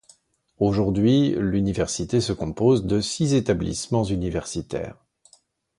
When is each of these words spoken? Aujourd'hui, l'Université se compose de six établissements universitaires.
Aujourd'hui, 0.57 1.35
l'Université 1.37 2.21
se 2.21 2.33
compose 2.33 2.87
de 2.87 2.99
six 3.01 3.35
établissements 3.35 4.03
universitaires. 4.03 4.97